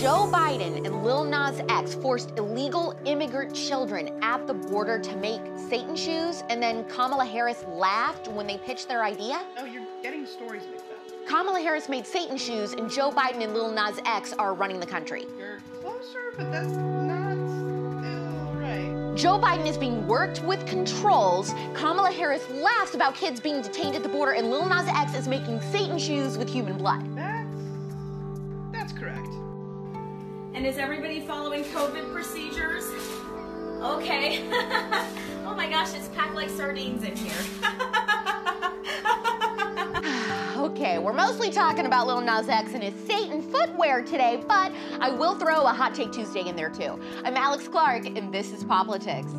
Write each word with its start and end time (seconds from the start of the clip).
Joe 0.00 0.30
Biden 0.32 0.86
and 0.86 1.04
Lil 1.04 1.24
Nas 1.24 1.60
X 1.68 1.94
forced 1.94 2.30
illegal 2.38 2.98
immigrant 3.04 3.54
children 3.54 4.18
at 4.22 4.46
the 4.46 4.54
border 4.54 4.98
to 4.98 5.16
make 5.16 5.42
Satan 5.68 5.94
shoes, 5.94 6.42
and 6.48 6.62
then 6.62 6.84
Kamala 6.88 7.26
Harris 7.26 7.66
laughed 7.68 8.26
when 8.28 8.46
they 8.46 8.56
pitched 8.56 8.88
their 8.88 9.04
idea? 9.04 9.42
Oh, 9.58 9.66
you're 9.66 9.84
getting 10.02 10.24
stories 10.24 10.62
mixed 10.70 10.86
up. 10.86 11.26
Kamala 11.28 11.60
Harris 11.60 11.90
made 11.90 12.06
Satan 12.06 12.38
shoes, 12.38 12.72
and 12.72 12.90
Joe 12.90 13.10
Biden 13.10 13.44
and 13.44 13.52
Lil 13.52 13.72
Nas 13.72 14.00
X 14.06 14.32
are 14.32 14.54
running 14.54 14.80
the 14.80 14.86
country. 14.86 15.26
You're 15.36 15.60
closer, 15.82 16.32
but 16.34 16.50
that's 16.50 16.72
not 16.72 17.34
still 17.34 18.54
right. 18.54 19.14
Joe 19.16 19.38
Biden 19.38 19.66
is 19.68 19.76
being 19.76 20.06
worked 20.06 20.42
with 20.44 20.64
controls. 20.66 21.52
Kamala 21.74 22.10
Harris 22.10 22.48
laughs 22.48 22.94
about 22.94 23.14
kids 23.16 23.38
being 23.38 23.60
detained 23.60 23.96
at 23.96 24.02
the 24.02 24.08
border, 24.08 24.32
and 24.32 24.50
Lil 24.50 24.66
Nas 24.66 24.88
X 24.88 25.14
is 25.14 25.28
making 25.28 25.60
Satan 25.60 25.98
shoes 25.98 26.38
with 26.38 26.48
human 26.48 26.78
blood. 26.78 27.04
And 30.60 30.66
is 30.66 30.76
everybody 30.76 31.20
following 31.20 31.64
COVID 31.64 32.12
procedures? 32.12 32.84
Okay. 33.80 34.46
oh 35.46 35.54
my 35.56 35.66
gosh, 35.70 35.94
it's 35.94 36.08
packed 36.08 36.34
like 36.34 36.50
sardines 36.50 37.02
in 37.02 37.16
here. 37.16 37.32
Okay, 40.56 40.98
we're 40.98 41.14
mostly 41.14 41.50
talking 41.50 41.86
about 41.86 42.06
Lil 42.06 42.20
Nas 42.20 42.48
X 42.48 42.74
and 42.74 42.82
his 42.82 42.94
Satan 43.06 43.40
footwear 43.50 44.02
today, 44.02 44.42
but 44.46 44.70
I 45.00 45.10
will 45.10 45.34
throw 45.34 45.62
a 45.64 45.72
Hot 45.72 45.94
Take 45.94 46.12
Tuesday 46.12 46.46
in 46.46 46.54
there 46.54 46.68
too. 46.68 47.00
I'm 47.24 47.34
Alex 47.36 47.66
Clark, 47.66 48.04
and 48.04 48.32
this 48.32 48.52
is 48.52 48.62
Poplitics. 48.62 49.32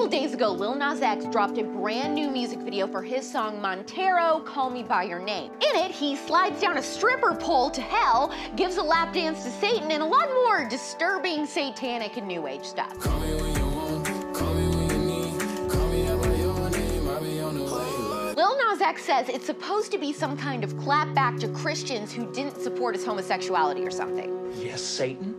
Couple 0.00 0.18
days 0.18 0.32
ago, 0.32 0.50
Lil 0.50 0.76
Nas 0.76 1.02
X 1.02 1.26
dropped 1.26 1.58
a 1.58 1.62
brand 1.62 2.14
new 2.14 2.30
music 2.30 2.60
video 2.60 2.86
for 2.86 3.02
his 3.02 3.30
song 3.30 3.60
Montero, 3.60 4.40
Call 4.46 4.70
Me 4.70 4.82
By 4.82 5.02
Your 5.02 5.18
Name. 5.18 5.52
In 5.52 5.76
it, 5.76 5.90
he 5.90 6.16
slides 6.16 6.58
down 6.58 6.78
a 6.78 6.82
stripper 6.82 7.34
pole 7.34 7.68
to 7.68 7.82
hell, 7.82 8.32
gives 8.56 8.78
a 8.78 8.82
lap 8.82 9.12
dance 9.12 9.44
to 9.44 9.50
Satan, 9.50 9.90
and 9.90 10.02
a 10.02 10.06
lot 10.06 10.26
more 10.30 10.66
disturbing 10.70 11.44
satanic 11.44 12.16
and 12.16 12.26
new 12.26 12.46
age 12.46 12.64
stuff. 12.64 12.98
Call 12.98 13.20
me 13.20 13.34
when 13.34 13.54
you 13.54 13.68
want, 13.68 14.34
call 14.34 14.54
me 14.54 14.68
when 14.74 14.88
you 14.90 14.98
need. 15.00 15.70
Call 15.70 15.88
me 15.88 16.08
out 16.08 16.22
by 16.22 16.34
your 16.34 16.70
name, 16.70 17.06
I'll 17.06 17.22
be 17.22 17.40
on 17.40 17.58
the 17.58 17.64
way. 17.64 18.34
Lil 18.36 18.56
Nas 18.56 18.80
X 18.80 19.04
says 19.04 19.28
it's 19.28 19.44
supposed 19.44 19.92
to 19.92 19.98
be 19.98 20.14
some 20.14 20.34
kind 20.34 20.64
of 20.64 20.72
clapback 20.76 21.38
to 21.40 21.48
Christians 21.48 22.10
who 22.10 22.24
didn't 22.32 22.58
support 22.58 22.94
his 22.94 23.04
homosexuality 23.04 23.84
or 23.84 23.90
something. 23.90 24.50
Yes, 24.56 24.80
Satan? 24.80 25.38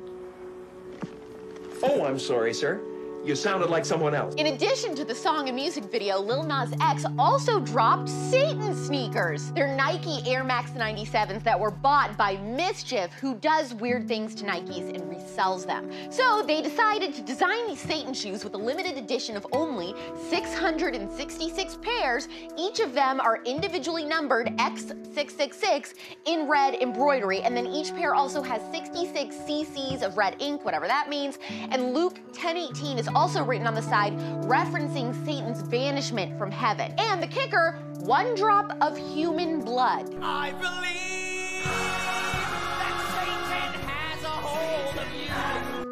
Oh, 1.82 2.06
I'm 2.06 2.20
sorry, 2.20 2.54
sir. 2.54 2.80
You 3.24 3.36
sounded 3.36 3.70
like 3.70 3.86
someone 3.86 4.16
else. 4.16 4.34
In 4.36 4.48
addition 4.48 4.96
to 4.96 5.06
the 5.06 5.14
song 5.14 5.48
and 5.48 5.56
music 5.56 5.84
video, 5.92 6.20
Lil 6.20 6.42
Nas 6.42 6.74
X 6.82 7.06
also 7.20 7.60
dropped 7.60 8.10
Satan 8.10 8.76
sneakers. 8.76 9.52
They're 9.52 9.76
Nike 9.76 10.28
Air 10.28 10.44
Max 10.44 10.72
97s 10.72 11.44
that 11.44 11.60
were 11.60 11.70
bought 11.70 12.18
by 12.18 12.38
MSCHF, 12.38 13.12
who 13.12 13.36
does 13.36 13.76
weird 13.76 14.08
things 14.08 14.34
to 14.36 14.44
Nikes 14.44 14.90
and 14.90 15.04
resells 15.04 15.68
them. 15.68 15.92
So 16.10 16.42
they 16.42 16.64
decided 16.64 17.14
to 17.14 17.22
design 17.22 17.68
these 17.68 17.80
Satan 17.80 18.16
shoes 18.16 18.44
with 18.44 18.56
a 18.56 18.58
limited 18.58 18.98
edition 18.98 19.38
of 19.38 19.46
only 19.52 19.94
666 20.32 21.78
pairs. 21.84 22.28
Each 22.58 22.80
of 22.80 22.96
them 22.96 23.20
are 23.20 23.44
individually 23.44 24.04
numbered 24.04 24.48
X666 24.58 25.94
in 26.26 26.50
red 26.50 26.74
embroidery, 26.82 27.42
and 27.42 27.56
then 27.56 27.68
each 27.68 27.94
pair 27.94 28.16
also 28.16 28.42
has 28.42 28.64
66 28.72 29.36
cc's 29.36 30.02
of 30.02 30.18
red 30.18 30.38
ink, 30.40 30.66
whatever 30.66 30.88
that 30.88 31.08
means. 31.08 31.38
And 31.70 31.94
Luke 31.94 32.20
1018 32.44 32.98
is 32.98 33.08
also 33.10 33.44
written 33.44 33.68
on 33.68 33.76
the 33.76 33.82
side, 33.84 34.18
referencing 34.46 35.14
Satan's 35.24 35.62
banishment 35.62 36.36
from 36.40 36.50
heaven. 36.50 36.92
And 36.98 37.22
the 37.22 37.28
kicker, 37.28 37.78
one 38.00 38.34
drop 38.34 38.76
of 38.82 38.98
human 38.98 39.62
blood. 39.62 40.12
I 40.24 40.52
believe 40.54 42.01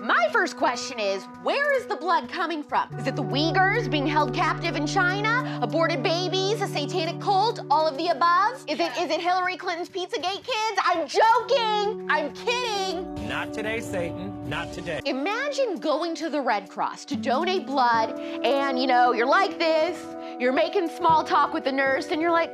My 0.10 0.28
first 0.32 0.58
question 0.58 1.00
is, 1.00 1.24
where 1.44 1.72
is 1.78 1.86
the 1.86 1.96
blood 1.96 2.30
coming 2.30 2.64
from? 2.64 2.92
Is 2.98 3.06
it 3.06 3.16
the 3.16 3.22
Uyghurs 3.22 3.92
being 3.92 4.08
held 4.08 4.34
captive 4.34 4.76
in 4.76 4.88
China? 4.88 5.60
Aborted 5.62 6.02
babies? 6.02 6.64
A 6.64 6.68
satanic 6.68 7.22
cult? 7.22 7.60
All 7.70 7.88
of 7.88 7.96
the 7.96 8.08
above? 8.08 8.56
Is 8.68 8.80
it 8.80 8.92
is 8.98 9.12
it 9.12 9.22
Hillary 9.22 9.56
Clinton's 9.56 9.88
Pizzagate 9.88 10.44
kids? 10.44 10.82
I'm 10.84 11.08
joking! 11.08 12.08
I'm 12.10 12.34
kidding! 12.34 13.30
Not 13.30 13.54
today, 13.54 13.80
Satan. 13.82 14.50
Not 14.50 14.74
today. 14.74 15.00
Imagine 15.06 15.76
going 15.76 16.16
to 16.16 16.32
the 16.32 16.42
Red 16.42 16.70
Cross 16.70 17.06
to 17.06 17.16
donate 17.16 17.68
blood, 17.68 18.20
and 18.20 18.80
you 18.80 18.88
know, 18.88 19.14
you're 19.14 19.28
like 19.28 19.60
this, 19.60 20.04
you're 20.40 20.52
making 20.52 20.90
small 20.90 21.24
talk 21.24 21.54
with 21.54 21.66
the 21.66 21.72
nurse, 21.72 22.08
and 22.08 22.20
you're 22.20 22.32
like, 22.32 22.52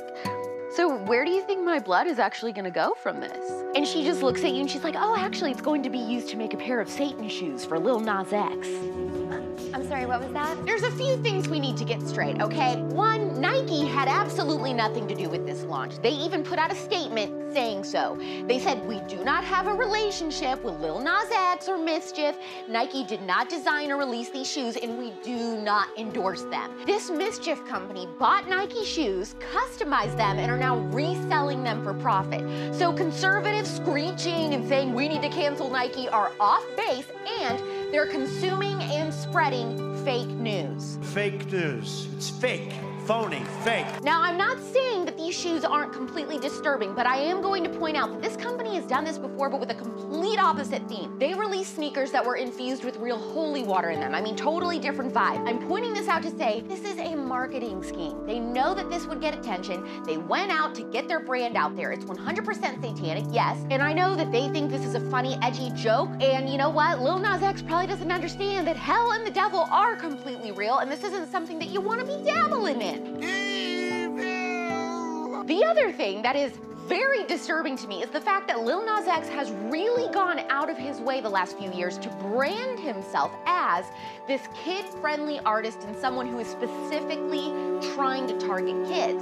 so 0.76 0.94
where 0.94 1.24
do 1.24 1.30
you 1.30 1.40
think 1.40 1.64
my 1.64 1.78
blood 1.78 2.06
is 2.06 2.18
actually 2.18 2.52
gonna 2.52 2.70
go 2.70 2.94
from 3.02 3.18
this? 3.18 3.50
And 3.74 3.86
she 3.86 4.04
just 4.04 4.22
looks 4.22 4.44
at 4.44 4.52
you 4.52 4.60
and 4.60 4.70
she's 4.70 4.84
like, 4.84 4.94
oh, 4.94 5.16
actually, 5.16 5.50
it's 5.50 5.62
going 5.62 5.82
to 5.84 5.88
be 5.88 5.98
used 5.98 6.28
to 6.28 6.36
make 6.36 6.52
a 6.52 6.58
pair 6.58 6.80
of 6.80 6.90
Satan 6.90 7.30
shoes 7.30 7.64
for 7.64 7.78
Lil 7.78 7.98
Nas 8.00 8.30
X. 8.30 8.68
Sorry, 9.96 10.04
what 10.04 10.20
was 10.20 10.32
that? 10.34 10.66
There's 10.66 10.82
a 10.82 10.90
few 10.90 11.16
things 11.22 11.48
we 11.48 11.58
need 11.58 11.78
to 11.78 11.84
get 11.86 12.06
straight, 12.06 12.38
okay? 12.42 12.76
One, 12.82 13.40
Nike 13.40 13.86
had 13.86 14.08
absolutely 14.08 14.74
nothing 14.74 15.08
to 15.08 15.14
do 15.14 15.30
with 15.30 15.46
this 15.46 15.62
launch. 15.62 15.96
They 16.02 16.10
even 16.10 16.42
put 16.42 16.58
out 16.58 16.70
a 16.70 16.74
statement 16.74 17.54
saying 17.54 17.82
so. 17.84 18.18
They 18.46 18.58
said, 18.58 18.86
We 18.86 19.00
do 19.08 19.24
not 19.24 19.42
have 19.44 19.66
a 19.66 19.72
relationship 19.72 20.62
with 20.62 20.78
Lil 20.80 21.00
Nas 21.00 21.30
X 21.32 21.66
or 21.66 21.78
MSCHF. 21.78 22.36
Nike 22.68 23.04
did 23.04 23.22
not 23.22 23.48
design 23.48 23.90
or 23.90 23.96
release 23.96 24.28
these 24.28 24.46
shoes, 24.46 24.76
and 24.76 24.98
we 24.98 25.14
do 25.24 25.56
not 25.62 25.88
endorse 25.96 26.42
them. 26.42 26.70
This 26.84 27.08
MSCHF 27.08 27.66
company 27.66 28.06
bought 28.18 28.46
Nike 28.46 28.84
shoes, 28.84 29.34
customized 29.50 30.18
them, 30.18 30.38
and 30.38 30.50
are 30.50 30.58
now 30.58 30.76
reselling 30.92 31.64
them 31.64 31.82
for 31.82 31.94
profit. 31.94 32.44
So 32.74 32.92
conservative 32.92 33.66
screeching 33.66 34.52
and 34.52 34.68
saying 34.68 34.92
we 34.92 35.08
need 35.08 35.22
to 35.22 35.30
cancel 35.30 35.70
Nike 35.70 36.06
are 36.10 36.32
off 36.38 36.66
base, 36.76 37.06
and 37.40 37.58
they're 37.90 38.04
consuming 38.04 38.82
and 38.82 39.14
spreading 39.14 39.85
fake 40.06 40.28
news. 40.38 40.98
Fake 41.02 41.50
news. 41.50 42.06
It's 42.14 42.30
fake, 42.30 42.72
phony, 43.06 43.40
fake. 43.62 43.86
Now, 44.02 44.20
I'm 44.20 44.36
not 44.36 44.58
saying 44.60 45.04
that 45.04 45.16
these 45.16 45.38
shoes 45.38 45.64
aren't 45.64 45.92
completely 45.92 46.38
disturbing, 46.38 46.92
but 46.92 47.06
I 47.06 47.18
am 47.18 47.40
going 47.40 47.62
to 47.62 47.70
point 47.70 47.96
out 47.96 48.10
that 48.10 48.20
this 48.20 48.36
company 48.36 48.74
has 48.74 48.84
done 48.84 49.04
this 49.04 49.16
before, 49.16 49.48
but 49.48 49.60
with 49.60 49.70
a 49.70 49.74
complete 49.74 50.40
opposite 50.40 50.86
theme. 50.88 51.16
They 51.18 51.32
released 51.32 51.76
sneakers 51.76 52.10
that 52.10 52.26
were 52.26 52.34
infused 52.34 52.84
with 52.84 52.96
real 52.96 53.16
holy 53.16 53.62
water 53.62 53.90
in 53.90 54.00
them. 54.00 54.12
I 54.12 54.20
mean, 54.20 54.34
totally 54.34 54.80
different 54.80 55.14
vibe. 55.14 55.48
I'm 55.48 55.68
pointing 55.68 55.94
this 55.94 56.08
out 56.08 56.24
to 56.24 56.36
say 56.36 56.64
this 56.66 56.84
is 56.84 56.98
a 56.98 57.14
marketing 57.14 57.82
scheme. 57.84 58.26
They 58.26 58.40
know 58.40 58.74
that 58.74 58.90
this 58.90 59.06
would 59.06 59.20
get 59.20 59.38
attention. 59.38 59.86
They 60.04 60.16
went 60.16 60.50
out 60.50 60.74
to 60.74 60.82
get 60.82 61.06
their 61.06 61.20
brand 61.20 61.56
out 61.56 61.76
there. 61.76 61.92
It's 61.92 62.04
100% 62.04 62.82
satanic, 62.82 63.24
yes. 63.30 63.56
And 63.70 63.82
I 63.82 63.92
know 63.92 64.16
that 64.16 64.32
they 64.32 64.48
think 64.48 64.68
this 64.68 64.84
is 64.84 64.96
a 64.96 65.00
funny, 65.10 65.38
edgy 65.42 65.70
joke. 65.76 66.10
And 66.20 66.48
you 66.50 66.58
know 66.58 66.70
what? 66.70 67.00
Lil 67.00 67.20
Nas 67.20 67.42
X 67.42 67.62
probably 67.62 67.86
doesn't 67.86 68.10
understand 68.10 68.66
that 68.66 68.76
hell 68.76 69.12
and 69.12 69.24
the 69.24 69.30
devil 69.30 69.68
are 69.70 69.94
completely 69.94 70.50
real, 70.50 70.78
and 70.78 70.90
this 70.90 71.04
isn't 71.04 71.30
something 71.30 71.58
that 71.60 71.68
you 71.68 71.80
want 71.80 72.00
to 72.00 72.06
be 72.06 72.24
dabbling 72.24 72.80
in. 72.80 72.95
The 75.46 75.64
other 75.64 75.92
thing 75.92 76.22
that 76.22 76.36
is 76.36 76.52
very 76.86 77.24
disturbing 77.24 77.76
to 77.76 77.88
me 77.88 78.02
is 78.02 78.10
the 78.10 78.20
fact 78.20 78.46
that 78.46 78.60
Lil 78.60 78.84
Nas 78.84 79.08
X 79.08 79.28
has 79.28 79.50
really 79.50 80.12
gone 80.12 80.38
out 80.50 80.70
of 80.70 80.76
his 80.76 81.00
way 81.00 81.20
the 81.20 81.28
last 81.28 81.58
few 81.58 81.72
years 81.72 81.98
to 81.98 82.08
brand 82.20 82.78
himself 82.78 83.32
as 83.44 83.84
this 84.28 84.42
kid-friendly 84.54 85.40
artist 85.40 85.82
and 85.82 85.96
someone 85.96 86.28
who 86.28 86.38
is 86.38 86.46
specifically 86.46 87.50
trying 87.94 88.26
to 88.28 88.38
target 88.38 88.76
kids. 88.86 89.20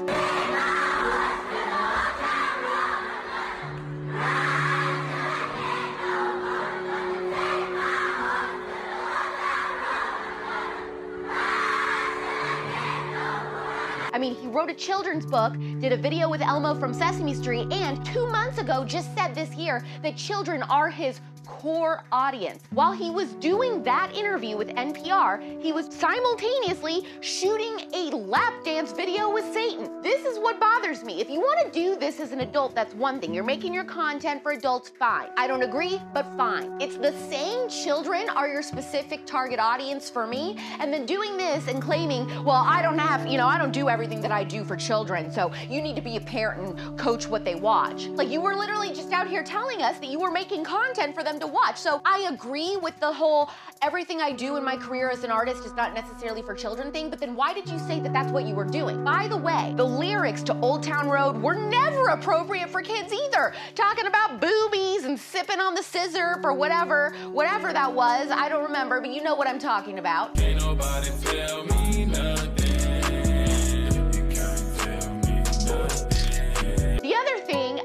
Wrote 14.55 14.71
a 14.71 14.75
children's 14.75 15.27
book, 15.27 15.53
did 15.81 15.93
a 15.93 15.97
video 15.97 16.29
with 16.29 16.41
Elmo 16.41 16.75
from 16.75 16.95
Sesame 16.95 17.35
Street, 17.35 17.73
and 17.73 18.07
two 18.07 18.25
months 18.29 18.59
ago 18.59 18.85
just 18.85 19.13
said 19.17 19.35
this 19.35 19.53
year 19.57 19.85
that 20.03 20.17
children 20.17 20.63
are 20.65 20.89
his 20.89 21.21
core 21.47 22.05
audience. 22.13 22.63
While 22.71 22.93
he 22.93 23.11
was 23.11 23.33
doing 23.35 23.83
that 23.85 24.15
interview 24.15 24.57
with 24.57 24.69
NPR, 24.69 25.63
he 25.63 25.73
was 25.73 25.87
simultaneously 25.95 27.05
shooting 27.21 27.89
a 27.93 28.11
lap 28.17 28.53
dance 28.65 28.93
video 28.93 29.33
with 29.33 29.45
Satan. 29.53 30.03
This 30.03 30.25
is 30.25 30.39
what 30.39 30.61
bothers 30.61 31.05
me. 31.05 31.21
If 31.21 31.31
you 31.31 31.41
want 31.41 31.65
to 31.65 31.79
do 31.79 31.97
this 31.97 32.21
as 32.21 32.33
an 32.33 32.41
adult, 32.41 32.75
that's 32.75 32.95
one 32.95 33.21
thing. 33.21 33.35
You're 33.35 33.45
making 33.45 33.73
your 33.73 33.85
content 33.85 34.43
for 34.43 34.53
adults, 34.53 34.89
fine. 34.89 35.29
I 35.37 35.47
don't 35.47 35.63
agree, 35.63 36.01
but 36.13 36.27
fine. 36.37 36.81
It's 36.81 36.97
the 36.97 37.13
same 37.29 37.69
children 37.69 38.29
are 38.31 38.49
your 38.49 38.63
specific 38.63 39.27
target 39.27 39.59
audience 39.59 40.11
for 40.11 40.27
me, 40.27 40.57
and 40.81 40.93
then 40.93 41.07
doing 41.07 41.37
this 41.37 41.69
and 41.69 41.81
claiming, 41.81 42.27
well, 42.45 42.65
I 42.67 42.83
don't 42.83 42.99
have, 42.99 43.27
you 43.27 43.39
know, 43.39 43.47
I 43.47 43.59
don't 43.59 43.73
do 43.73 43.89
everything 43.89 44.21
that 44.21 44.33
I 44.33 44.45
do 44.45 44.65
for 44.65 44.77
children, 44.77 45.31
so 45.31 45.53
you 45.69 45.83
need 45.83 45.97
to 45.97 46.03
be 46.03 46.17
a 46.17 46.21
parent 46.21 46.79
and 46.79 46.99
coach 46.99 47.29
what 47.29 47.45
they 47.45 47.55
watch. 47.55 48.07
Like 48.07 48.29
you 48.29 48.41
were 48.41 48.55
literally 48.55 48.93
just 48.93 49.13
out 49.13 49.29
here 49.29 49.43
telling 49.43 49.83
us 49.83 49.99
that 49.99 50.09
you 50.09 50.19
were 50.19 50.31
making 50.31 50.65
content 50.65 51.15
for 51.15 51.23
them 51.23 51.34
to 51.41 51.47
watch. 51.47 51.79
So 51.79 52.01
I 52.05 52.29
agree 52.31 52.77
with 52.77 52.99
the 53.01 53.13
whole 53.13 53.51
everything 53.83 54.21
I 54.21 54.33
do 54.33 54.57
in 54.57 54.65
my 54.65 54.77
career 54.77 55.11
as 55.11 55.25
an 55.25 55.31
artist 55.31 55.65
is 55.65 55.73
not 55.75 55.95
necessarily 55.95 56.43
for 56.43 56.55
children 56.55 56.91
thing, 56.93 57.11
but 57.11 57.21
then 57.21 57.37
why 57.37 57.53
did 57.53 57.69
you 57.69 57.79
say 57.79 58.01
that 58.01 58.13
that's 58.13 58.33
what 58.33 58.47
you 58.47 58.55
were 58.55 58.65
doing? 58.65 59.05
By 59.05 59.29
the 59.29 59.37
way, 59.37 59.73
the 59.77 59.85
lyrics 59.85 60.43
to 60.45 60.59
Old 60.61 60.83
Town 60.83 61.09
Road 61.09 61.37
were 61.37 61.55
never 61.55 62.09
appropriate 62.09 62.71
for 62.71 62.83
kids 62.83 63.13
either. 63.13 63.55
Talking 63.75 64.07
about 64.07 64.41
boobies 64.41 65.05
and 65.05 65.19
sipping 65.19 65.61
on 65.61 65.75
the 65.75 65.83
scissor 65.83 66.41
or 66.43 66.55
whatever, 66.55 67.15
whatever 67.33 67.73
that 67.73 67.93
was. 67.93 68.31
I 68.31 68.49
don't 68.49 68.65
remember, 68.65 69.01
but 69.01 69.11
you 69.11 69.23
know 69.23 69.35
what 69.35 69.49
I'm 69.49 69.59
talking 69.59 69.99
about. 69.99 70.35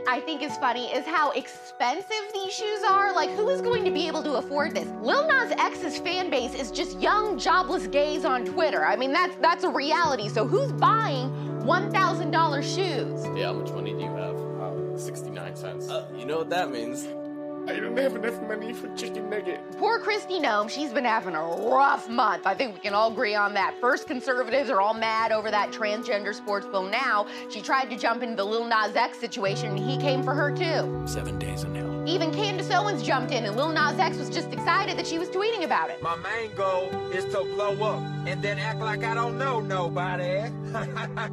I 0.09 0.19
think 0.21 0.41
is 0.41 0.57
funny 0.57 0.91
is 0.91 1.05
how 1.05 1.29
expensive 1.33 2.33
these 2.33 2.51
shoes 2.51 2.81
are. 2.81 3.13
Like, 3.13 3.29
who 3.29 3.47
is 3.49 3.61
going 3.61 3.85
to 3.85 3.91
be 3.91 4.07
able 4.07 4.23
to 4.23 4.33
afford 4.37 4.73
this? 4.73 4.87
Lil 5.03 5.27
Nas 5.27 5.51
X's 5.51 5.99
fan 5.99 6.31
base 6.31 6.55
is 6.55 6.71
just 6.71 6.99
young, 6.99 7.37
jobless 7.37 7.85
gays 7.85 8.25
on 8.25 8.43
Twitter. 8.43 8.83
I 8.83 8.95
mean, 8.95 9.13
that's 9.13 9.35
that's 9.35 9.63
a 9.63 9.69
reality. 9.69 10.27
So 10.27 10.47
who's 10.47 10.71
buying 10.71 11.29
$1,000 11.61 12.63
shoes? 12.63 13.37
Yeah, 13.37 13.45
how 13.45 13.53
much 13.53 13.71
money 13.71 13.93
do 13.93 13.99
you 13.99 14.15
have? 14.15 14.35
Uh, 14.35 14.97
69 14.97 15.55
cents. 15.55 15.89
Uh, 15.89 16.07
you 16.17 16.25
know 16.25 16.39
what 16.39 16.49
that 16.49 16.71
means? 16.71 17.05
I 17.69 17.79
don't 17.79 17.95
have 17.97 18.15
enough 18.15 18.41
money 18.41 18.73
for 18.73 18.87
chicken 18.95 19.29
nugget. 19.29 19.59
Poor 19.89 19.99
Kristi 19.99 20.39
Noem, 20.39 20.69
she's 20.69 20.93
been 20.93 21.03
having 21.03 21.33
a 21.33 21.41
rough 21.41 22.07
month. 22.07 22.45
I 22.45 22.53
think 22.53 22.75
we 22.75 22.79
can 22.79 22.93
all 22.93 23.11
agree 23.11 23.33
on 23.33 23.55
that. 23.55 23.73
First, 23.81 24.05
conservatives 24.05 24.69
are 24.69 24.79
all 24.79 24.93
mad 24.93 25.31
over 25.31 25.49
that 25.49 25.71
transgender 25.71 26.35
sports 26.35 26.67
bill. 26.67 26.83
Now, 26.83 27.25
she 27.49 27.59
tried 27.59 27.89
to 27.89 27.97
jump 27.97 28.21
into 28.21 28.35
the 28.35 28.45
Lil 28.45 28.65
Nas 28.65 28.95
X 28.95 29.19
situation, 29.19 29.69
and 29.69 29.79
he 29.79 29.97
came 29.97 30.21
for 30.21 30.35
her 30.35 30.51
too. 30.55 31.01
Seven 31.07 31.39
days 31.39 31.63
in 31.63 31.73
hell. 31.73 31.98
Even 32.05 32.31
Candace 32.31 32.71
Owens 32.71 33.03
jumped 33.03 33.31
in, 33.31 33.45
and 33.45 33.55
Lil 33.55 33.69
Nas 33.69 33.99
X 33.99 34.17
was 34.17 34.29
just 34.29 34.51
excited 34.53 34.97
that 34.97 35.05
she 35.05 35.19
was 35.19 35.29
tweeting 35.29 35.63
about 35.63 35.89
it. 35.89 36.01
My 36.01 36.15
main 36.17 36.53
goal 36.55 36.89
is 37.11 37.25
to 37.25 37.43
blow 37.43 37.73
up 37.83 38.03
and 38.27 38.41
then 38.41 38.57
act 38.59 38.79
like 38.79 39.03
I 39.03 39.13
don't 39.13 39.37
know 39.37 39.59
nobody. 39.59 40.51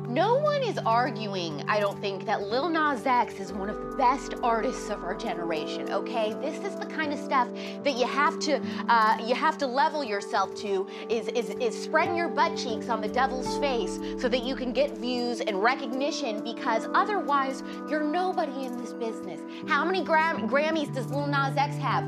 No 0.09 0.39
one 0.39 0.63
is 0.63 0.79
arguing, 0.79 1.63
I 1.69 1.79
don't 1.79 2.01
think, 2.01 2.25
that 2.25 2.43
Lil 2.43 2.71
Nas 2.71 3.05
X 3.05 3.39
is 3.39 3.53
one 3.53 3.69
of 3.69 3.77
the 3.77 3.97
best 3.97 4.35
artists 4.43 4.89
of 4.89 5.05
our 5.05 5.15
generation. 5.15 5.91
Okay, 5.93 6.33
this 6.41 6.65
is 6.65 6.79
the 6.79 6.87
kind 6.87 7.13
of 7.13 7.19
stuff 7.19 7.49
that 7.85 7.97
you 7.97 8.07
have 8.07 8.39
to 8.41 8.61
uh, 8.89 9.19
you 9.23 9.35
have 9.35 9.59
to 9.59 9.67
level 9.67 10.03
yourself 10.03 10.55
to. 10.57 10.87
Is 11.11 11.29
is 11.29 11.51
is 11.61 11.81
spreading 11.81 12.17
your 12.17 12.29
butt 12.29 12.57
cheeks 12.57 12.89
on 12.89 13.03
the 13.03 13.09
devil's 13.09 13.59
face 13.59 13.99
so 14.19 14.29
that 14.29 14.43
you 14.43 14.57
can 14.57 14.73
get 14.73 14.97
views 14.97 15.41
and 15.41 15.63
recognition 15.63 16.43
because 16.43 16.89
otherwise 16.95 17.63
you're 17.91 18.05
nobody 18.05 18.65
in 18.65 18.79
this 18.79 18.95
business. 18.95 19.41
How 19.69 19.85
many 19.85 20.03
Gram- 20.03 20.47
Grammys 20.57 20.91
does 20.95 21.11
Lil 21.11 21.27
Nas 21.27 21.55
X 21.59 21.77
have? 21.77 22.03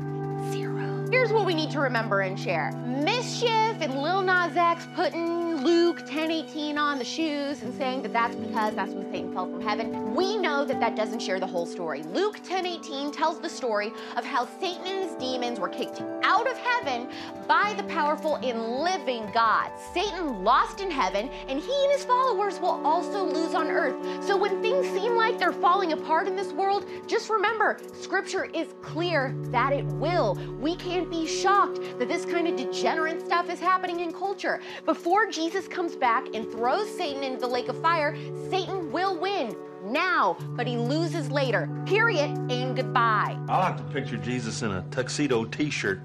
Zero. 0.51 1.05
Here's 1.11 1.31
what 1.31 1.45
we 1.45 1.53
need 1.53 1.69
to 1.69 1.79
remember 1.79 2.21
and 2.21 2.39
share. 2.39 2.71
MSCHF 2.73 3.79
and 3.79 4.01
Lil 4.01 4.23
Nas 4.23 4.57
X 4.57 4.87
putting 4.95 5.48
Luke 5.59 5.97
1018 5.97 6.77
on 6.77 6.97
the 6.97 7.03
shoes 7.03 7.63
and 7.63 7.73
saying 7.75 8.01
that 8.01 8.13
that's 8.13 8.33
because 8.33 8.73
that's 8.75 8.93
when 8.93 9.11
Satan 9.11 9.33
fell 9.33 9.45
from 9.45 9.59
heaven. 9.59 10.15
We 10.15 10.37
know 10.37 10.63
that 10.63 10.79
that 10.79 10.95
doesn't 10.95 11.19
share 11.19 11.37
the 11.37 11.47
whole 11.47 11.65
story. 11.65 12.01
Luke 12.03 12.35
1018 12.35 13.11
tells 13.11 13.41
the 13.41 13.49
story 13.49 13.91
of 14.15 14.23
how 14.23 14.47
Satan 14.61 14.87
and 14.87 15.03
his 15.03 15.15
demons 15.15 15.59
were 15.59 15.67
kicked 15.67 16.01
out 16.23 16.49
of 16.49 16.57
heaven 16.57 17.09
by 17.45 17.73
the 17.73 17.83
powerful 17.83 18.35
and 18.35 18.83
living 18.83 19.29
God. 19.33 19.69
Satan 19.93 20.45
lost 20.45 20.79
in 20.79 20.89
heaven, 20.89 21.27
and 21.49 21.59
he 21.59 21.83
and 21.83 21.91
his 21.91 22.05
followers 22.05 22.61
will 22.61 22.79
also 22.85 23.25
lose 23.25 23.53
on 23.53 23.67
earth. 23.67 23.97
So 24.23 24.37
when 24.37 24.61
things 24.61 24.87
seem 24.87 25.17
like 25.17 25.39
they're 25.39 25.51
falling 25.51 25.91
apart 25.91 26.27
in 26.27 26.37
this 26.37 26.53
world, 26.53 26.85
just 27.05 27.29
remember, 27.29 27.79
scripture 27.99 28.45
is 28.45 28.75
clear 28.81 29.35
that 29.51 29.73
it 29.73 29.85
will. 29.85 30.35
We 30.61 30.77
can't 30.77 31.09
be 31.09 31.27
shocked 31.27 31.81
that 31.99 32.07
this 32.07 32.23
kind 32.23 32.47
of 32.47 32.55
degenerate 32.55 33.25
stuff 33.25 33.49
is 33.49 33.59
happening 33.59 33.99
in 33.99 34.13
culture. 34.13 34.61
Before 34.85 35.29
Jesus 35.29 35.48
comes 35.79 35.95
back 35.95 36.27
and 36.33 36.49
throws 36.51 36.89
Satan 36.95 37.23
into 37.23 37.41
the 37.41 37.47
lake 37.47 37.69
of 37.69 37.81
fire, 37.81 38.15
Satan 38.49 38.91
will 38.91 39.17
win 39.17 39.55
now, 39.83 40.37
but 40.51 40.67
he 40.67 40.77
loses 40.77 41.31
later. 41.31 41.69
Period 41.85 42.29
and 42.51 42.75
goodbye. 42.75 43.37
I 43.47 43.57
like 43.57 43.77
to 43.77 43.83
picture 43.83 44.17
Jesus 44.17 44.61
in 44.61 44.71
a 44.71 44.83
tuxedo 44.91 45.45
T-shirt 45.45 46.01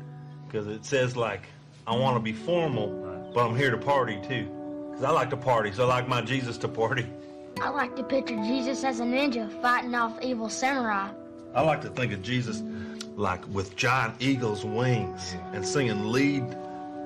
because 0.46 0.67
it 0.67 0.85
says 0.85 1.17
like, 1.17 1.43
"I 1.87 1.94
want 1.96 2.17
to 2.17 2.20
be 2.20 2.32
formal, 2.32 2.88
but 3.35 3.44
I'm 3.44 3.56
here 3.56 3.70
to 3.70 3.76
party 3.76 4.19
too." 4.26 4.49
Because 4.91 5.05
I 5.05 5.11
like 5.11 5.31
to 5.31 5.37
party, 5.37 5.73
so 5.73 5.85
I 5.85 5.87
like 5.87 6.08
my 6.08 6.23
Jesus 6.23 6.56
to 6.58 6.69
party. 6.69 7.06
I 7.61 7.69
like 7.69 7.96
to 7.96 8.02
picture 8.02 8.37
Jesus 8.37 8.85
as 8.85 9.00
a 9.00 9.05
ninja 9.05 9.50
fighting 9.61 9.94
off 9.94 10.20
evil 10.23 10.49
samurai. 10.49 11.08
I 11.55 11.62
like 11.62 11.82
to 11.82 11.91
think 11.91 12.12
of 12.12 12.23
Jesus 12.23 12.62
like 13.17 13.46
with 13.49 13.76
giant 13.76 14.14
eagle's 14.20 14.64
wings 14.64 15.37
and 15.52 15.67
singing 15.67 16.11
lead 16.11 16.44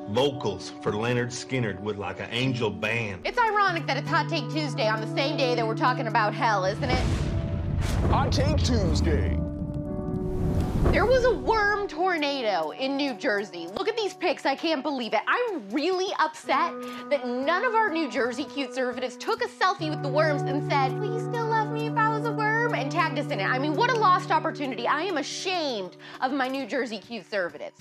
vocals 0.08 0.72
for 0.82 0.92
Lynyrd 0.92 1.28
Skynyrd 1.28 1.80
with 1.80 1.98
like 1.98 2.20
an 2.20 2.28
angel 2.30 2.70
band. 2.70 3.22
It's 3.24 3.38
ironic 3.38 3.86
that 3.86 3.96
it's 3.96 4.08
Hot 4.08 4.28
Take 4.28 4.48
Tuesday 4.50 4.88
on 4.88 5.00
the 5.00 5.14
same 5.14 5.36
day 5.36 5.54
that 5.54 5.66
we're 5.66 5.76
talking 5.76 6.06
about 6.06 6.34
hell, 6.34 6.64
isn't 6.64 6.90
it? 6.90 7.04
Hot 8.10 8.32
Take 8.32 8.58
Tuesday. 8.58 9.38
There 10.92 11.04
was 11.04 11.24
a 11.24 11.34
worm 11.34 11.86
tornado 11.86 12.70
in 12.70 12.96
New 12.96 13.12
Jersey. 13.14 13.66
Look 13.76 13.88
at 13.88 13.96
these 13.96 14.14
pics, 14.14 14.46
I 14.46 14.54
can't 14.54 14.82
believe 14.82 15.12
it. 15.12 15.20
I'm 15.28 15.68
really 15.70 16.12
upset 16.18 16.72
that 17.10 17.26
none 17.26 17.64
of 17.64 17.74
our 17.74 17.90
New 17.90 18.10
Jersey 18.10 18.44
cute 18.44 18.68
conservatives 18.68 19.16
took 19.16 19.42
a 19.44 19.48
selfie 19.48 19.90
with 19.90 20.02
the 20.02 20.08
worms 20.08 20.42
and 20.42 20.70
said, 20.70 20.98
Will 20.98 21.14
you 21.14 21.20
still 21.20 21.46
love 21.46 21.70
me 21.70 21.88
if 21.88 21.96
I 21.96 22.16
was 22.16 22.26
a 22.26 22.32
worm? 22.32 22.58
and 22.74 22.92
tagged 22.92 23.18
us 23.18 23.30
in 23.30 23.40
it. 23.40 23.44
I 23.44 23.58
mean, 23.58 23.74
what 23.74 23.90
a 23.90 23.94
lost 23.94 24.30
opportunity. 24.30 24.86
I 24.86 25.02
am 25.02 25.16
ashamed 25.16 25.96
of 26.20 26.32
my 26.32 26.48
New 26.48 26.66
Jersey 26.66 26.98
cute 26.98 27.24
conservatives. 27.24 27.78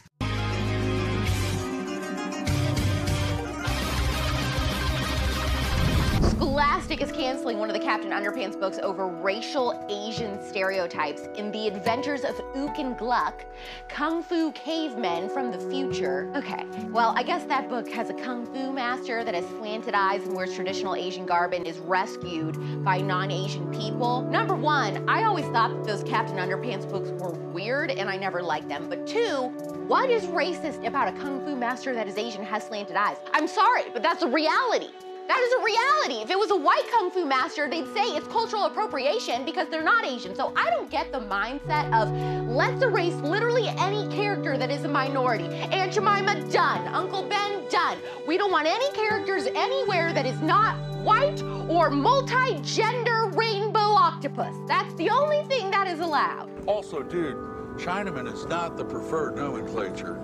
Scholastic 6.58 7.02
is 7.04 7.12
canceling 7.12 7.60
one 7.60 7.70
of 7.70 7.76
the 7.76 7.80
Captain 7.80 8.10
Underpants 8.10 8.60
books 8.60 8.80
over 8.82 9.08
racial 9.08 9.86
Asian 9.90 10.42
stereotypes 10.42 11.30
in 11.36 11.52
The 11.52 11.68
Adventures 11.68 12.24
of 12.24 12.34
Ook 12.56 12.80
and 12.80 12.98
Gluck, 12.98 13.46
Kung 13.90 14.24
Fu 14.24 14.52
Cavemen 14.54 15.30
from 15.30 15.52
the 15.52 15.60
Future. 15.70 16.32
Okay, 16.36 16.66
well, 16.90 17.14
I 17.16 17.22
guess 17.22 17.44
that 17.44 17.70
book 17.70 17.88
has 17.90 18.10
a 18.10 18.16
Kung 18.16 18.48
Fu 18.48 18.72
master 18.72 19.24
that 19.24 19.36
has 19.36 19.46
slanted 19.60 19.94
eyes 19.94 20.24
and 20.24 20.36
wears 20.36 20.56
traditional 20.56 20.96
Asian 20.96 21.28
garb 21.28 21.54
and 21.54 21.68
is 21.68 21.78
rescued 21.78 22.84
by 22.84 23.02
non-Asian 23.02 23.72
people. 23.72 24.24
Number 24.24 24.56
one, 24.56 25.08
I 25.08 25.26
always 25.26 25.46
thought 25.50 25.70
that 25.70 25.84
those 25.84 26.02
Captain 26.10 26.38
Underpants 26.38 26.90
books 26.90 27.12
were 27.22 27.34
weird 27.52 27.92
and 27.92 28.10
I 28.10 28.18
never 28.18 28.42
liked 28.42 28.68
them. 28.68 28.90
But 28.90 29.06
two, 29.06 29.50
what 29.86 30.10
is 30.10 30.24
racist 30.24 30.88
about 30.88 31.08
a 31.08 31.22
Kung 31.22 31.40
Fu 31.46 31.56
master 31.56 31.94
that 31.94 32.08
is 32.08 32.18
Asian 32.18 32.44
has 32.44 32.64
slanted 32.64 32.96
eyes? 32.96 33.18
I'm 33.32 33.48
sorry, 33.48 33.84
but 33.94 34.02
that's 34.02 34.24
a 34.24 34.28
reality. 34.28 34.90
That 35.28 35.40
is 35.40 35.54
a 35.54 35.64
reality. 35.64 36.24
If 36.24 36.30
it 36.30 36.40
was 36.40 36.52
a 36.52 36.56
white 36.56 36.90
kung 36.90 37.12
fu 37.12 37.26
master, 37.26 37.70
they'd 37.70 37.88
say 37.94 38.04
it's 38.16 38.28
cultural 38.28 38.64
appropriation 38.64 39.44
because 39.44 39.68
they're 39.70 39.84
not 39.84 40.06
Asian. 40.06 40.34
So 40.36 40.54
I 40.56 40.70
don't 40.70 40.90
get 40.90 41.12
the 41.12 41.20
mindset 41.20 41.92
of 41.94 42.10
let's 42.48 42.82
erase 42.82 43.16
literally 43.16 43.68
any 43.78 44.08
character 44.08 44.58
that 44.58 44.72
is 44.72 44.86
a 44.86 44.88
minority. 44.88 45.46
Aunt 45.46 45.92
Jemima, 45.92 46.50
done. 46.50 46.88
Uncle 46.88 47.24
Ben, 47.24 47.68
done. 47.70 47.98
We 48.26 48.38
don't 48.38 48.52
want 48.52 48.68
any 48.68 48.90
characters 48.92 49.48
anywhere 49.54 50.14
that 50.14 50.26
is 50.26 50.40
not 50.42 50.78
white 51.04 51.42
or 51.70 51.90
multi-gender 51.90 53.32
rainbow 53.36 53.80
octopus. 53.80 54.56
That's 54.66 54.94
the 54.94 55.10
only 55.10 55.44
thing 55.44 55.72
that 55.72 55.88
is 55.88 56.00
allowed. 56.00 56.50
Also, 56.68 57.04
dude, 57.04 57.36
Chinaman 57.78 58.32
is 58.34 58.46
not 58.46 58.78
the 58.78 58.86
preferred 58.86 59.36
nomenclature. 59.36 60.16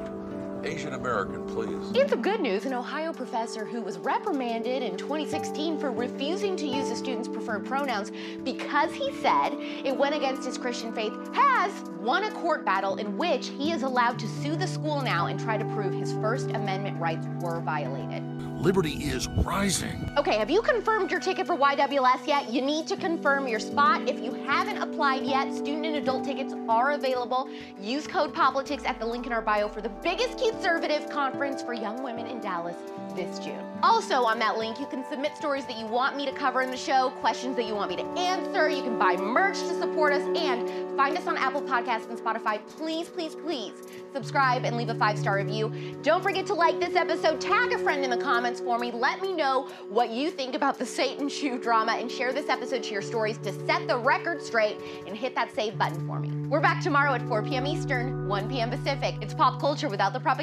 Asian 0.65 0.93
American, 0.93 1.45
please. 1.47 1.91
In 1.95 2.07
some 2.07 2.21
good 2.21 2.41
news, 2.41 2.65
an 2.65 2.73
Ohio 2.73 3.11
professor 3.13 3.65
who 3.65 3.81
was 3.81 3.97
reprimanded 3.97 4.81
in 4.81 4.97
2016 4.97 5.77
for 5.79 5.91
refusing 5.91 6.55
to 6.57 6.65
use 6.65 6.89
a 6.89 6.95
student's 6.95 7.27
preferred 7.27 7.65
pronouns 7.65 8.11
because 8.43 8.93
he 8.93 9.13
said 9.21 9.53
it 9.53 9.95
went 9.95 10.15
against 10.15 10.45
his 10.45 10.57
Christian 10.57 10.93
faith 10.93 11.13
has 11.33 11.71
won 11.99 12.23
a 12.25 12.31
court 12.31 12.65
battle 12.65 12.95
in 12.95 13.17
which 13.17 13.47
he 13.49 13.71
is 13.71 13.83
allowed 13.83 14.19
to 14.19 14.27
sue 14.27 14.55
the 14.55 14.67
school 14.67 15.01
now 15.01 15.27
and 15.27 15.39
try 15.39 15.57
to 15.57 15.65
prove 15.65 15.93
his 15.93 16.13
First 16.13 16.49
Amendment 16.51 16.99
rights 16.99 17.27
were 17.41 17.59
violated. 17.61 18.23
Liberty 18.63 18.91
is 18.91 19.27
rising. 19.27 20.09
Okay, 20.17 20.37
have 20.37 20.49
you 20.49 20.61
confirmed 20.61 21.11
your 21.11 21.19
ticket 21.19 21.45
for 21.45 21.57
YWS 21.57 22.25
yet? 22.25 22.49
You 22.49 22.61
need 22.61 22.87
to 22.87 22.95
confirm 22.95 23.45
your 23.45 23.59
spot. 23.59 24.07
If 24.07 24.23
you 24.23 24.33
haven't 24.33 24.77
applied 24.77 25.25
yet, 25.25 25.53
student 25.53 25.85
and 25.85 25.97
adult 25.97 26.23
tickets 26.23 26.53
are 26.69 26.91
available. 26.91 27.49
Use 27.81 28.07
code 28.07 28.33
POPLITICS 28.33 28.85
at 28.85 28.99
the 29.01 29.05
link 29.05 29.27
in 29.27 29.33
our 29.33 29.41
bio 29.41 29.67
for 29.67 29.81
the 29.81 29.89
biggest 29.89 30.37
conservative 30.53 31.09
conference 31.09 31.61
for 31.61 31.73
young 31.73 32.03
women 32.03 32.27
in 32.27 32.39
Dallas 32.39 32.75
this 33.15 33.39
June. 33.39 33.59
Also 33.83 34.23
on 34.23 34.39
that 34.39 34.57
link, 34.57 34.79
you 34.79 34.87
can 34.87 35.05
submit 35.09 35.35
stories 35.35 35.65
that 35.65 35.77
you 35.77 35.85
want 35.85 36.15
me 36.15 36.25
to 36.25 36.31
cover 36.31 36.61
in 36.61 36.71
the 36.71 36.77
show, 36.77 37.11
questions 37.21 37.55
that 37.55 37.65
you 37.65 37.75
want 37.75 37.89
me 37.89 37.97
to 37.97 38.05
answer. 38.17 38.69
You 38.69 38.81
can 38.81 38.97
buy 38.97 39.15
merch 39.17 39.59
to 39.59 39.77
support 39.79 40.13
us 40.13 40.23
and 40.35 40.97
find 40.97 41.17
us 41.17 41.27
on 41.27 41.37
Apple 41.37 41.61
Podcasts 41.61 42.09
and 42.09 42.17
Spotify. 42.17 42.65
Please, 42.77 43.09
please, 43.09 43.35
please 43.35 43.73
subscribe 44.13 44.63
and 44.63 44.77
leave 44.77 44.89
a 44.89 44.95
five 44.95 45.17
star 45.19 45.35
review. 45.35 45.71
Don't 46.01 46.23
forget 46.23 46.45
to 46.47 46.53
like 46.53 46.79
this 46.79 46.95
episode, 46.95 47.41
tag 47.41 47.73
a 47.73 47.77
friend 47.77 48.03
in 48.03 48.09
the 48.09 48.17
comments 48.17 48.59
for 48.59 48.79
me. 48.79 48.91
Let 48.91 49.21
me 49.21 49.33
know 49.33 49.67
what 49.89 50.11
you 50.11 50.31
think 50.31 50.55
about 50.55 50.79
the 50.79 50.85
Satan 50.85 51.29
shoe 51.29 51.57
drama 51.59 51.93
and 51.93 52.09
share 52.09 52.31
this 52.31 52.49
episode 52.49 52.83
to 52.83 52.91
your 52.91 53.01
stories 53.01 53.37
to 53.39 53.51
set 53.65 53.87
the 53.87 53.97
record 53.97 54.41
straight 54.41 54.77
and 55.05 55.15
hit 55.15 55.35
that 55.35 55.53
save 55.53 55.77
button 55.77 56.07
for 56.07 56.19
me. 56.19 56.31
We're 56.47 56.61
back 56.61 56.81
tomorrow 56.81 57.13
at 57.13 57.27
4 57.27 57.43
p.m. 57.43 57.67
Eastern, 57.67 58.27
1 58.27 58.49
p.m. 58.49 58.69
Pacific. 58.69 59.15
It's 59.21 59.33
pop 59.33 59.59
culture 59.59 59.89
without 59.89 60.13
the 60.13 60.19
propaganda 60.19 60.42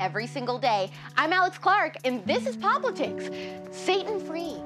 every 0.00 0.26
single 0.26 0.58
day. 0.58 0.90
I'm 1.16 1.32
Alex 1.32 1.58
Clark, 1.58 1.96
and 2.04 2.24
this 2.24 2.46
is 2.46 2.56
Poplitics, 2.56 3.30
Satan 3.70 4.18
free. 4.18 4.56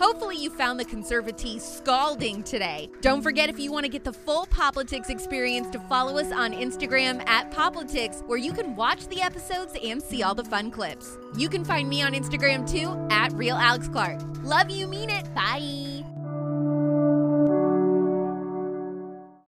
Hopefully, 0.00 0.36
you 0.36 0.50
found 0.50 0.80
the 0.80 0.84
conservatea 0.84 1.60
scalding 1.60 2.42
today. 2.42 2.90
Don't 3.02 3.22
forget, 3.22 3.48
if 3.48 3.60
you 3.60 3.70
want 3.70 3.84
to 3.84 3.88
get 3.88 4.02
the 4.02 4.12
full 4.12 4.46
Poplitics 4.46 5.10
experience, 5.10 5.68
to 5.68 5.78
follow 5.78 6.18
us 6.18 6.32
on 6.32 6.52
Instagram 6.52 7.24
at 7.28 7.52
Poplitics, 7.52 8.26
where 8.26 8.38
you 8.38 8.52
can 8.52 8.74
watch 8.74 9.06
the 9.06 9.22
episodes 9.22 9.74
and 9.84 10.02
see 10.02 10.24
all 10.24 10.34
the 10.34 10.44
fun 10.44 10.72
clips. 10.72 11.16
You 11.36 11.48
can 11.48 11.64
find 11.64 11.88
me 11.88 12.02
on 12.02 12.14
Instagram 12.14 12.68
too 12.68 12.96
at 13.14 13.32
Real 13.34 13.56
Alex 13.56 13.86
Clark. 13.86 14.20
Love 14.42 14.70
you, 14.70 14.88
mean 14.88 15.08
it. 15.08 15.32
Bye. 15.36 15.91